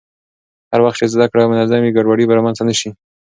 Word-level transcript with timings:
هر 0.71 0.79
وخت 0.85 0.97
چې 1.01 1.11
زده 1.13 1.25
کړه 1.31 1.43
منظم 1.51 1.79
وي، 1.81 1.91
ګډوډي 1.97 2.25
به 2.27 2.33
رامنځته 2.37 2.63
نه 2.69 2.73
شي. 2.79 2.89